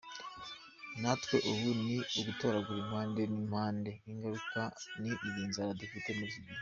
[1.01, 4.61] Natwe ubu ni ugutoragura impande n’impande ingaruka
[5.01, 6.59] ni iyi nzara dufite muri ikigihe.